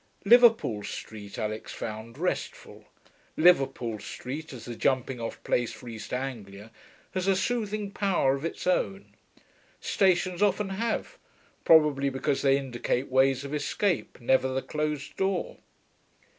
Liverpool 0.25 0.81
Street 0.81 1.37
Alix 1.37 1.71
found 1.73 2.17
restful. 2.17 2.85
Liverpool 3.37 3.99
Street, 3.99 4.51
as 4.51 4.65
the 4.65 4.75
jumping 4.75 5.19
off 5.21 5.37
place 5.43 5.71
for 5.73 5.87
East 5.87 6.11
Anglia, 6.11 6.71
has 7.11 7.27
a 7.27 7.35
soothing 7.35 7.91
power 7.91 8.33
of 8.33 8.43
its 8.43 8.65
own. 8.65 9.13
Stations 9.79 10.41
often 10.41 10.69
have, 10.69 11.19
probably 11.65 12.09
because 12.09 12.41
they 12.41 12.57
indicate 12.57 13.09
ways 13.11 13.43
of 13.45 13.53
escape, 13.53 14.19
never 14.19 14.47
the 14.47 14.63
closed 14.63 15.15
door. 15.17 15.57